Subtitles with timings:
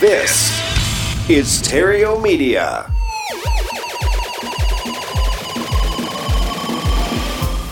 [0.00, 0.48] This
[1.28, 2.90] is Stereo Media.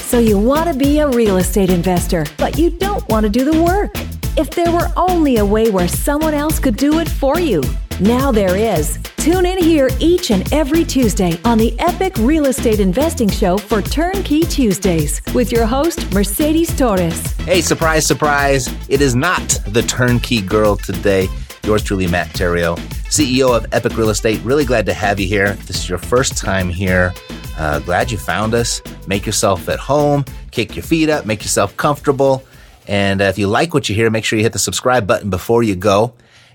[0.00, 3.50] So you want to be a real estate investor, but you don't want to do
[3.50, 3.92] the work.
[4.36, 7.62] If there were only a way where someone else could do it for you.
[7.98, 8.98] Now there is.
[9.16, 13.80] Tune in here each and every Tuesday on the Epic Real Estate Investing Show for
[13.80, 17.32] Turnkey Tuesdays with your host, Mercedes Torres.
[17.38, 18.68] Hey, surprise, surprise.
[18.90, 21.26] It is not the turnkey girl today.
[21.68, 22.78] Yours truly, Matt Theriault,
[23.10, 24.40] CEO of Epic Real Estate.
[24.40, 25.52] Really glad to have you here.
[25.66, 27.12] This is your first time here.
[27.58, 28.80] Uh, glad you found us.
[29.06, 32.42] Make yourself at home, kick your feet up, make yourself comfortable.
[32.86, 35.28] And uh, if you like what you hear, make sure you hit the subscribe button
[35.28, 36.14] before you go.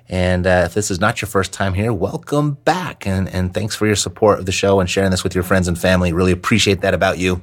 [0.09, 3.05] And uh, if this is not your first time here, welcome back.
[3.05, 5.67] And, and thanks for your support of the show and sharing this with your friends
[5.67, 6.11] and family.
[6.11, 7.39] Really appreciate that about you.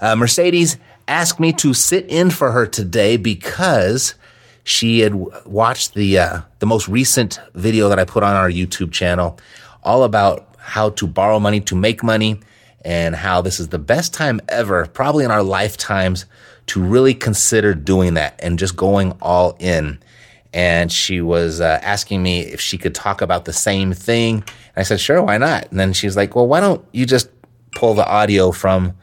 [0.00, 0.76] Uh, Mercedes
[1.06, 4.16] asked me to sit in for her today because
[4.66, 5.14] she had
[5.46, 9.38] watched the uh, the most recent video that I put on our YouTube channel,
[9.84, 12.40] all about how to borrow money to make money,
[12.84, 16.26] and how this is the best time ever, probably in our lifetimes,
[16.66, 20.00] to really consider doing that and just going all in.
[20.52, 24.34] And she was uh, asking me if she could talk about the same thing.
[24.34, 25.70] And I said, sure, why not?
[25.70, 27.30] And then she's like, well, why don't you just
[27.76, 28.94] pull the audio from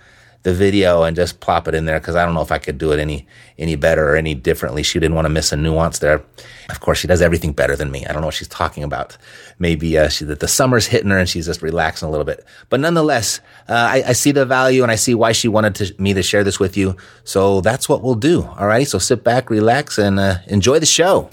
[0.44, 2.78] the video and just plop it in there because I don't know if I could
[2.78, 3.26] do it any
[3.58, 4.84] any better or any differently.
[4.84, 6.22] She didn't want to miss a nuance there.
[6.70, 8.06] Of course, she does everything better than me.
[8.06, 9.18] I don't know what she's talking about.
[9.58, 12.46] Maybe uh, she, that the summer's hitting her and she's just relaxing a little bit.
[12.70, 15.96] But nonetheless, uh, I, I, see the value and I see why she wanted to,
[16.02, 16.98] me to share this with you.
[17.24, 18.44] So that's what we'll do.
[18.44, 18.88] All right.
[18.88, 21.30] So sit back, relax, and uh, enjoy the show.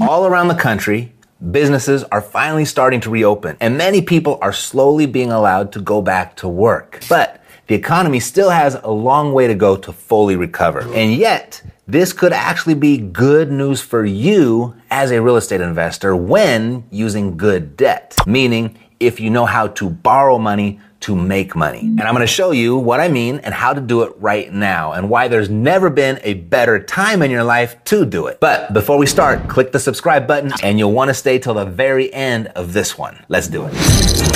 [0.00, 1.12] All around the country,
[1.50, 6.00] businesses are finally starting to reopen and many people are slowly being allowed to go
[6.00, 7.00] back to work.
[7.08, 10.80] But the economy still has a long way to go to fully recover.
[10.92, 16.14] And yet, this could actually be good news for you as a real estate investor
[16.16, 18.16] when using good debt.
[18.26, 21.80] Meaning, if you know how to borrow money to make money.
[21.80, 24.52] And I'm going to show you what I mean and how to do it right
[24.52, 28.38] now and why there's never been a better time in your life to do it.
[28.40, 31.64] But before we start, click the subscribe button and you'll want to stay till the
[31.64, 33.24] very end of this one.
[33.28, 34.31] Let's do it.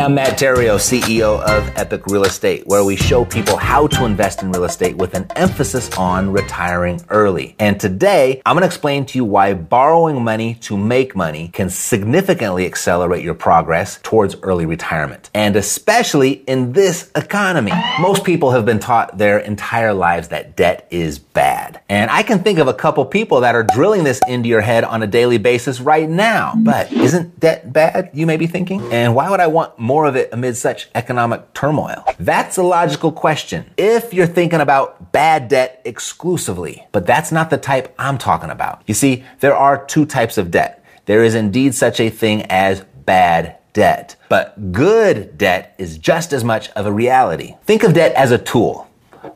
[0.00, 4.42] I'm Matt Theriault, CEO of Epic Real Estate, where we show people how to invest
[4.42, 7.54] in real estate with an emphasis on retiring early.
[7.58, 11.68] And today, I'm going to explain to you why borrowing money to make money can
[11.68, 15.28] significantly accelerate your progress towards early retirement.
[15.34, 17.72] And especially in this economy.
[18.00, 21.82] Most people have been taught their entire lives that debt is bad.
[21.90, 24.82] And I can think of a couple people that are drilling this into your head
[24.84, 26.54] on a daily basis right now.
[26.56, 28.80] But isn't debt bad, you may be thinking?
[28.92, 32.04] And why would I want more of it amid such economic turmoil?
[32.20, 36.86] That's a logical question if you're thinking about bad debt exclusively.
[36.92, 38.82] But that's not the type I'm talking about.
[38.86, 40.84] You see, there are two types of debt.
[41.06, 44.14] There is indeed such a thing as bad debt.
[44.28, 47.56] But good debt is just as much of a reality.
[47.64, 48.88] Think of debt as a tool,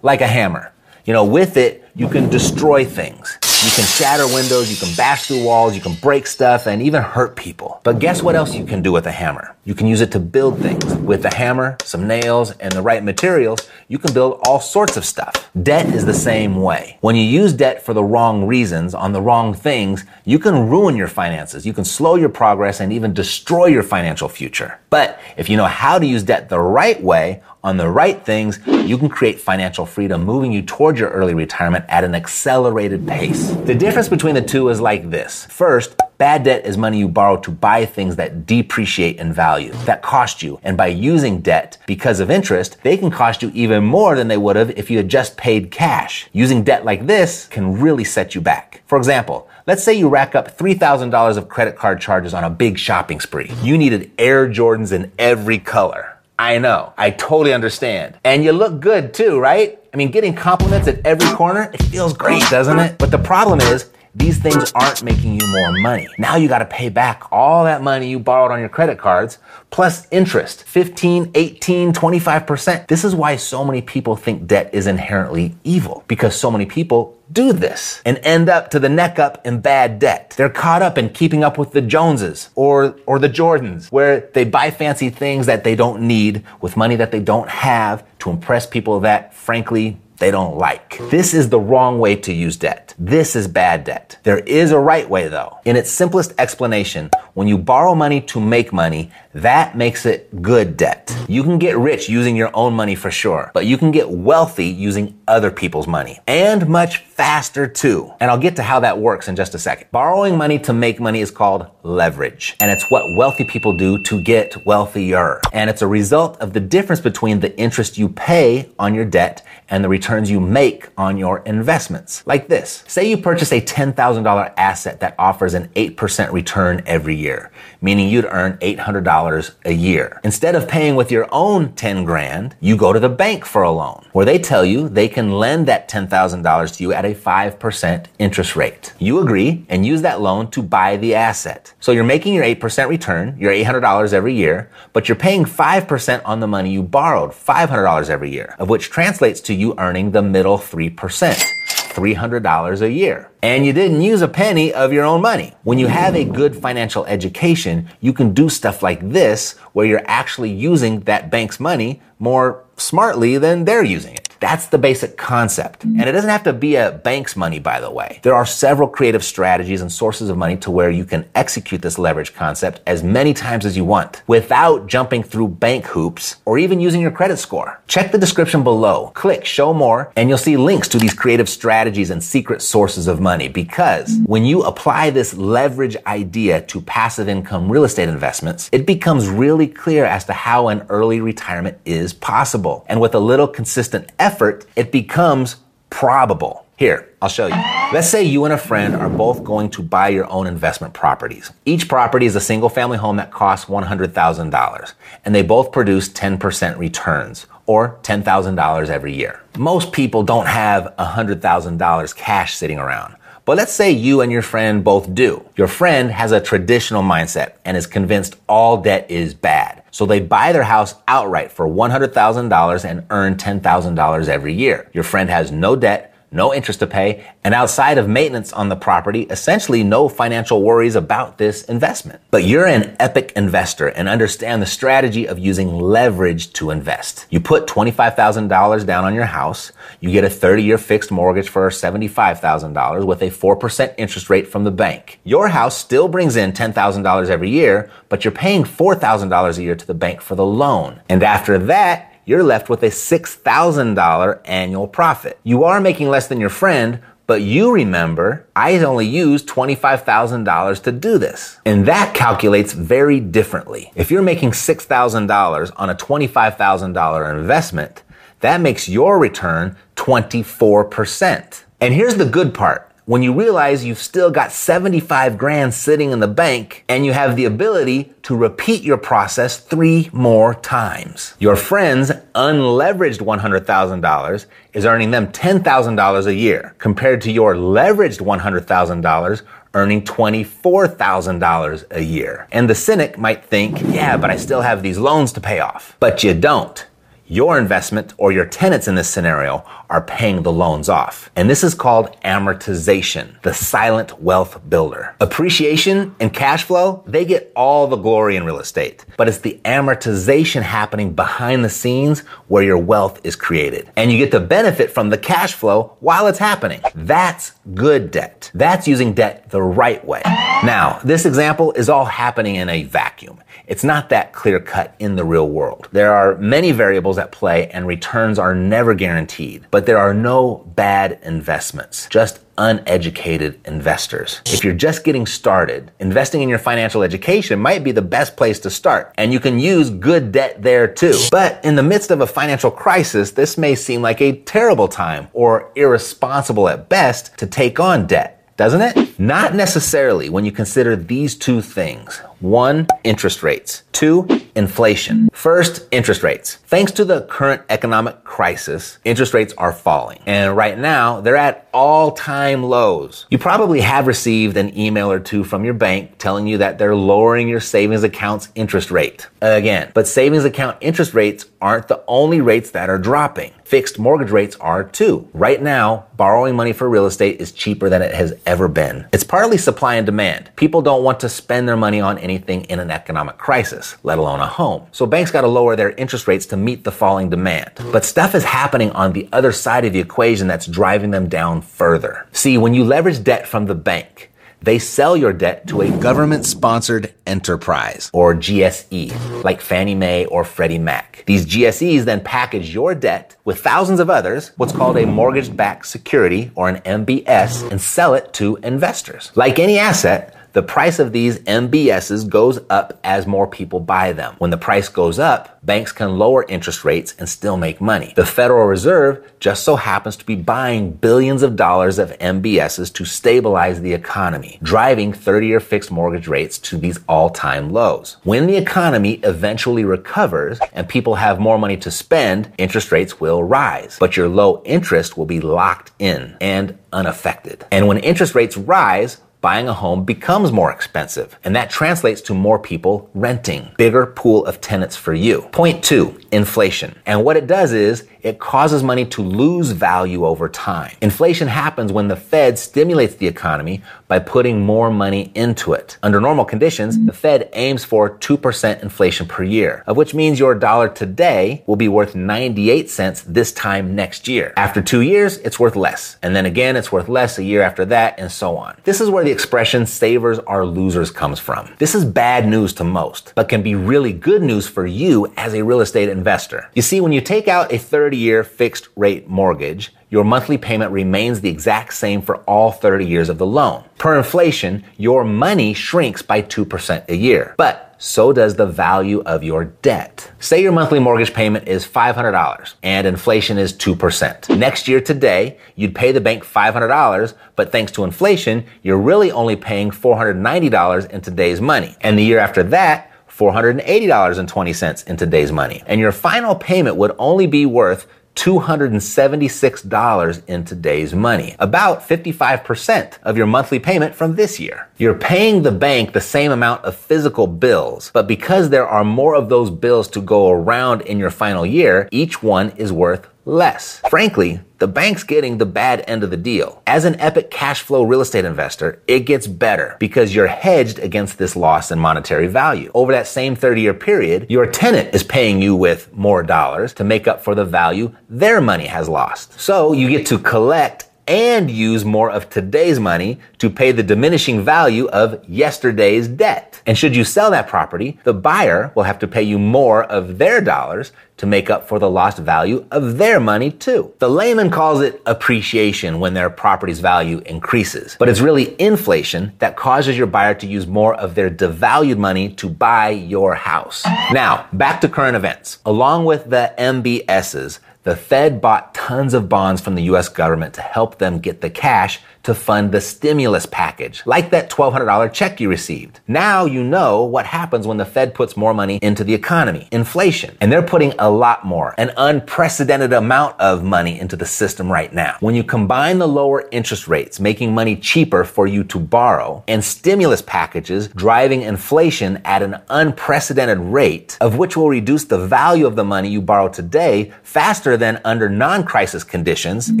[0.02, 0.72] like a hammer.
[1.04, 3.38] You know, with it, you can destroy things.
[3.42, 7.02] You can shatter windows, you can bash through walls, you can break stuff, and even
[7.02, 7.80] hurt people.
[7.82, 9.53] But guess what else you can do with a hammer?
[9.66, 10.84] You can use it to build things.
[10.96, 15.04] With the hammer, some nails, and the right materials, you can build all sorts of
[15.06, 15.50] stuff.
[15.62, 16.98] Debt is the same way.
[17.00, 20.96] When you use debt for the wrong reasons, on the wrong things, you can ruin
[20.96, 21.64] your finances.
[21.64, 24.78] You can slow your progress and even destroy your financial future.
[24.90, 28.60] But if you know how to use debt the right way, on the right things,
[28.66, 33.50] you can create financial freedom, moving you toward your early retirement at an accelerated pace.
[33.64, 35.46] The difference between the two is like this.
[35.46, 40.02] First, Bad debt is money you borrow to buy things that depreciate in value, that
[40.02, 40.60] cost you.
[40.62, 44.36] And by using debt because of interest, they can cost you even more than they
[44.36, 46.28] would have if you had just paid cash.
[46.32, 48.82] Using debt like this can really set you back.
[48.86, 52.78] For example, Let's say you rack up $3,000 of credit card charges on a big
[52.78, 53.50] shopping spree.
[53.62, 56.18] You needed Air Jordans in every color.
[56.38, 56.92] I know.
[56.98, 58.18] I totally understand.
[58.24, 59.78] And you look good too, right?
[59.94, 62.98] I mean, getting compliments at every corner, it feels great, doesn't it?
[62.98, 66.08] But the problem is, these things aren't making you more money.
[66.18, 69.38] Now you gotta pay back all that money you borrowed on your credit cards,
[69.70, 72.86] plus interest 15, 18, 25%.
[72.86, 77.18] This is why so many people think debt is inherently evil, because so many people
[77.32, 80.34] do this and end up to the neck up in bad debt.
[80.36, 84.44] They're caught up in keeping up with the Joneses or, or the Jordans, where they
[84.44, 88.66] buy fancy things that they don't need with money that they don't have to impress
[88.66, 90.96] people that, frankly, they don't like.
[91.10, 92.94] This is the wrong way to use debt.
[92.98, 94.16] This is bad debt.
[94.22, 95.58] There is a right way though.
[95.66, 100.78] In its simplest explanation, when you borrow money to make money, that makes it good
[100.78, 101.14] debt.
[101.28, 104.68] You can get rich using your own money for sure, but you can get wealthy
[104.68, 108.12] using other people's money and much faster too.
[108.20, 109.88] And I'll get to how that works in just a second.
[109.90, 112.56] Borrowing money to make money is called leverage.
[112.60, 115.40] And it's what wealthy people do to get wealthier.
[115.52, 119.42] And it's a result of the difference between the interest you pay on your debt
[119.68, 122.26] and the returns you make on your investments.
[122.26, 122.84] Like this.
[122.86, 127.50] Say you purchase a $10,000 asset that offers an 8% return every year,
[127.80, 130.20] meaning you'd earn $800 a year.
[130.24, 133.70] Instead of paying with your own 10 grand, you go to the bank for a
[133.70, 138.06] loan where they tell you they can lend that $10,000 to you at a 5%
[138.18, 138.92] interest rate.
[138.98, 141.72] You agree and use that loan to buy the asset.
[141.80, 146.40] So you're making your 8% return, your $800 every year, but you're paying 5% on
[146.40, 150.58] the money you borrowed, $500 every year, of which translates to you earning the middle
[150.58, 151.54] 3%.
[151.94, 153.30] $300 a year.
[153.40, 155.52] And you didn't use a penny of your own money.
[155.62, 160.02] When you have a good financial education, you can do stuff like this where you're
[160.06, 164.23] actually using that bank's money more smartly than they're using it.
[164.44, 165.84] That's the basic concept.
[165.84, 168.20] And it doesn't have to be a bank's money, by the way.
[168.22, 171.98] There are several creative strategies and sources of money to where you can execute this
[171.98, 176.78] leverage concept as many times as you want without jumping through bank hoops or even
[176.78, 177.80] using your credit score.
[177.86, 182.10] Check the description below, click show more, and you'll see links to these creative strategies
[182.10, 187.72] and secret sources of money because when you apply this leverage idea to passive income
[187.72, 192.84] real estate investments, it becomes really clear as to how an early retirement is possible.
[192.90, 195.56] And with a little consistent effort, effort, it becomes
[195.90, 196.66] probable.
[196.76, 197.54] Here, I'll show you.
[197.92, 201.52] Let's say you and a friend are both going to buy your own investment properties.
[201.64, 204.94] Each property is a single family home that costs $100,000,
[205.24, 209.40] and they both produce 10% returns, or $10,000 every year.
[209.56, 213.14] Most people don't have $100,000 cash sitting around.
[213.44, 215.44] But let's say you and your friend both do.
[215.56, 219.82] Your friend has a traditional mindset and is convinced all debt is bad.
[219.90, 224.90] So they buy their house outright for $100,000 and earn $10,000 every year.
[224.94, 228.76] Your friend has no debt, no interest to pay, and outside of maintenance on the
[228.76, 232.20] property, essentially no financial worries about this investment.
[232.30, 237.26] But you're an epic investor and understand the strategy of using leverage to invest.
[237.30, 241.68] You put $25,000 down on your house, you get a 30 year fixed mortgage for
[241.70, 245.20] $75,000 with a 4% interest rate from the bank.
[245.24, 249.86] Your house still brings in $10,000 every year, but you're paying $4,000 a year to
[249.86, 251.00] the bank for the loan.
[251.08, 255.38] And after that, you're left with a $6,000 annual profit.
[255.42, 260.92] You are making less than your friend, but you remember, I only used $25,000 to
[260.92, 261.58] do this.
[261.64, 263.92] And that calculates very differently.
[263.94, 268.02] If you're making $6,000 on a $25,000 investment,
[268.40, 271.64] that makes your return 24%.
[271.80, 276.20] And here's the good part when you realize you've still got 75 grand sitting in
[276.20, 281.34] the bank and you have the ability to repeat your process three more times.
[281.38, 289.42] Your friend's unleveraged $100,000 is earning them $10,000 a year compared to your leveraged $100,000
[289.74, 292.48] earning $24,000 a year.
[292.52, 295.96] And the cynic might think, yeah, but I still have these loans to pay off.
[296.00, 296.86] But you don't.
[297.26, 301.30] Your investment or your tenants in this scenario are paying the loans off.
[301.36, 305.14] And this is called amortization, the silent wealth builder.
[305.20, 309.60] Appreciation and cash flow, they get all the glory in real estate, but it's the
[309.64, 313.88] amortization happening behind the scenes where your wealth is created.
[313.96, 316.80] And you get to benefit from the cash flow while it's happening.
[316.96, 318.50] That's good debt.
[318.52, 320.22] That's using debt the right way.
[320.24, 323.40] Now, this example is all happening in a vacuum.
[323.66, 325.88] It's not that clear cut in the real world.
[325.92, 330.56] There are many variables at play and returns are never guaranteed, but there are no
[330.74, 334.40] bad investments, just uneducated investors.
[334.46, 338.60] If you're just getting started, investing in your financial education might be the best place
[338.60, 339.12] to start.
[339.18, 341.18] And you can use good debt there too.
[341.30, 345.28] But in the midst of a financial crisis, this may seem like a terrible time
[345.32, 349.13] or irresponsible at best to take on debt doesn't it?
[349.18, 352.20] Not necessarily when you consider these two things.
[352.40, 353.84] One, interest rates.
[353.92, 355.30] Two, inflation.
[355.32, 356.56] First, interest rates.
[356.66, 360.18] Thanks to the current economic crisis, interest rates are falling.
[360.26, 363.26] And right now, they're at all time lows.
[363.30, 366.96] You probably have received an email or two from your bank telling you that they're
[366.96, 369.28] lowering your savings account's interest rate.
[369.40, 373.52] Again, but savings account interest rates aren't the only rates that are dropping.
[373.64, 375.28] Fixed mortgage rates are too.
[375.32, 379.03] Right now, borrowing money for real estate is cheaper than it has ever been.
[379.12, 380.50] It's partly supply and demand.
[380.56, 384.40] People don't want to spend their money on anything in an economic crisis, let alone
[384.40, 384.86] a home.
[384.92, 387.70] So banks got to lower their interest rates to meet the falling demand.
[387.92, 391.62] But stuff is happening on the other side of the equation that's driving them down
[391.62, 392.26] further.
[392.32, 394.30] See, when you leverage debt from the bank,
[394.64, 400.42] They sell your debt to a government sponsored enterprise or GSE, like Fannie Mae or
[400.42, 401.22] Freddie Mac.
[401.26, 405.86] These GSEs then package your debt with thousands of others, what's called a mortgage backed
[405.86, 409.32] security or an MBS, and sell it to investors.
[409.34, 414.36] Like any asset, the price of these MBSs goes up as more people buy them.
[414.38, 418.12] When the price goes up, banks can lower interest rates and still make money.
[418.14, 423.04] The Federal Reserve just so happens to be buying billions of dollars of MBSs to
[423.04, 428.18] stabilize the economy, driving 30 year fixed mortgage rates to these all time lows.
[428.22, 433.42] When the economy eventually recovers and people have more money to spend, interest rates will
[433.42, 437.66] rise, but your low interest will be locked in and unaffected.
[437.72, 441.38] And when interest rates rise, buying a home becomes more expensive.
[441.44, 445.42] And that translates to more people renting, bigger pool of tenants for you.
[445.52, 446.98] Point two, inflation.
[447.04, 450.96] And what it does is it causes money to lose value over time.
[451.02, 455.98] Inflation happens when the Fed stimulates the economy by putting more money into it.
[456.02, 460.54] Under normal conditions, the Fed aims for 2% inflation per year, of which means your
[460.54, 464.54] dollar today will be worth 98 cents this time next year.
[464.56, 466.16] After two years, it's worth less.
[466.22, 468.74] And then again, it's worth less a year after that, and so on.
[468.84, 471.68] This is where the expression savers are losers comes from.
[471.78, 475.54] This is bad news to most, but can be really good news for you as
[475.54, 476.70] a real estate investor.
[476.74, 480.92] You see, when you take out a 30 year fixed rate mortgage, your monthly payment
[480.92, 483.82] remains the exact same for all 30 years of the loan.
[483.98, 487.54] Per inflation, your money shrinks by 2% a year.
[487.58, 490.30] But so does the value of your debt.
[490.38, 494.58] Say your monthly mortgage payment is $500 and inflation is 2%.
[494.58, 499.56] Next year today, you'd pay the bank $500, but thanks to inflation, you're really only
[499.56, 501.96] paying $490 in today's money.
[502.02, 505.82] And the year after that, $480.20 in today's money.
[505.86, 513.36] And your final payment would only be worth $276 in today's money, about 55% of
[513.36, 514.88] your monthly payment from this year.
[514.98, 519.34] You're paying the bank the same amount of physical bills, but because there are more
[519.34, 524.00] of those bills to go around in your final year, each one is worth less.
[524.10, 526.82] Frankly, the bank's getting the bad end of the deal.
[526.86, 531.38] As an epic cash flow real estate investor, it gets better because you're hedged against
[531.38, 532.90] this loss in monetary value.
[532.94, 537.04] Over that same 30 year period, your tenant is paying you with more dollars to
[537.04, 539.58] make up for the value their money has lost.
[539.58, 544.62] So you get to collect and use more of today's money to pay the diminishing
[544.62, 546.82] value of yesterday's debt.
[546.86, 550.38] And should you sell that property, the buyer will have to pay you more of
[550.38, 554.12] their dollars to make up for the lost value of their money too.
[554.18, 559.76] The layman calls it appreciation when their property's value increases, but it's really inflation that
[559.76, 564.04] causes your buyer to use more of their devalued money to buy your house.
[564.32, 565.78] Now, back to current events.
[565.84, 570.82] Along with the MBSs, the Fed bought tons of bonds from the US government to
[570.82, 575.70] help them get the cash to fund the stimulus package, like that $1,200 check you
[575.70, 576.20] received.
[576.28, 580.56] Now you know what happens when the Fed puts more money into the economy, inflation.
[580.60, 585.12] And they're putting a lot more, an unprecedented amount of money into the system right
[585.12, 585.38] now.
[585.40, 589.82] When you combine the lower interest rates, making money cheaper for you to borrow, and
[589.82, 595.96] stimulus packages driving inflation at an unprecedented rate, of which will reduce the value of
[595.96, 600.00] the money you borrow today faster than under non-crisis conditions, mm-hmm.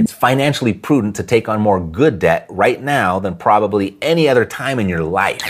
[0.00, 4.44] it's financially prudent to take on more good debt right now than probably any other
[4.44, 5.40] time in your life.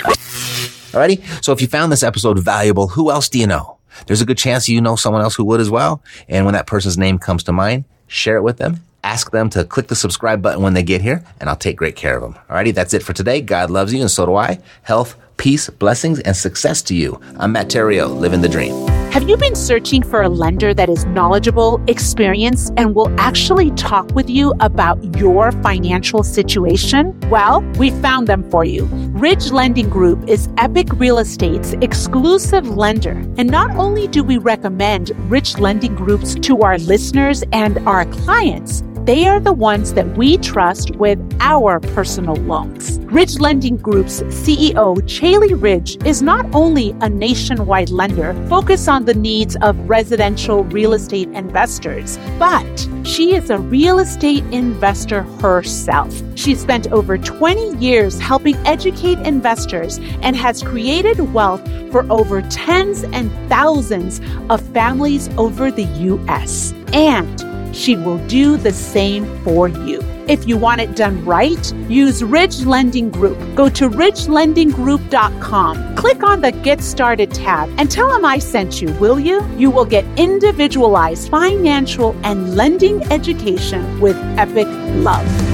[0.92, 1.44] Alrighty?
[1.44, 3.78] So if you found this episode valuable, who else do you know?
[4.06, 6.02] There's a good chance you know someone else who would as well.
[6.28, 8.80] And when that person's name comes to mind, share it with them.
[9.02, 11.96] Ask them to click the subscribe button when they get here, and I'll take great
[11.96, 12.40] care of them.
[12.48, 13.40] Alrighty, that's it for today.
[13.40, 14.60] God loves you, and so do I.
[14.82, 17.20] Health, peace, blessings, and success to you.
[17.38, 18.93] I'm Matt Theriault, living the dream.
[19.14, 24.11] Have you been searching for a lender that is knowledgeable, experienced, and will actually talk
[24.11, 27.16] with you about your financial situation?
[27.30, 28.87] Well, we found them for you.
[29.12, 33.12] Ridge Lending Group is Epic Real Estate's exclusive lender.
[33.38, 38.83] And not only do we recommend Ridge Lending Groups to our listeners and our clients,
[39.04, 42.99] they are the ones that we trust with our personal loans.
[43.00, 49.12] Ridge Lending Group's CEO, Caeli Ridge, is not only a nationwide lender focused on the
[49.12, 56.11] needs of residential real estate investors, but she is a real estate investor herself.
[56.34, 63.04] She spent over 20 years helping educate investors and has created wealth for over tens
[63.04, 66.73] and thousands of families over the U.S.
[66.94, 70.00] And she will do the same for you.
[70.26, 73.38] If you want it done right, use Ridge Lending Group.
[73.54, 75.97] Go to ridgelendinggroup.com.
[75.97, 79.47] Click on the Get Started tab and tell them I sent you, will you?
[79.59, 84.66] You will get individualized financial and lending education with epic
[85.04, 85.53] love.